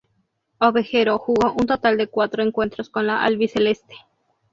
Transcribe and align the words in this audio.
Ovejero 0.59 1.19
jugó 1.19 1.51
un 1.53 1.67
total 1.67 1.95
de 1.95 2.07
cuatro 2.07 2.41
encuentros 2.41 2.89
con 2.89 3.05
la 3.05 3.23
albiceleste. 3.23 3.93